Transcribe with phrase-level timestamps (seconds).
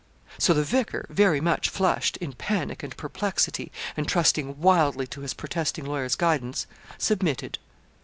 [0.39, 5.35] So the vicar, very much flushed, in panic and perplexity, and trusting wildly to his
[5.35, 6.65] protesting lawyer's guidance,
[6.97, 7.59] submitted.